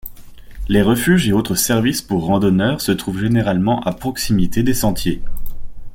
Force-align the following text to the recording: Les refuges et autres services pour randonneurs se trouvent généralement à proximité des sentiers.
Les 0.67 0.81
refuges 0.81 1.27
et 1.29 1.31
autres 1.31 1.53
services 1.53 2.01
pour 2.01 2.25
randonneurs 2.25 2.81
se 2.81 2.91
trouvent 2.91 3.19
généralement 3.21 3.81
à 3.83 3.93
proximité 3.93 4.63
des 4.63 4.73
sentiers. 4.73 5.21